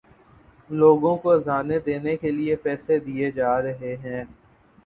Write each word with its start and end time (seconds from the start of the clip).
لوگوں 0.69 1.15
کو 1.17 1.31
اذانیں 1.31 1.77
دینے 1.79 2.15
کے 2.17 2.31
لیے 2.31 2.55
پیسے 2.55 2.99
دیے 2.99 3.31
جا 3.31 3.61
رہے 3.61 3.95
ہیں۔ 4.03 4.23